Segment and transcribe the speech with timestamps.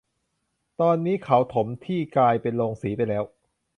[0.81, 3.23] ตอนนี้เค้าถมที่กลายเป็นโรงสีไปแล้ว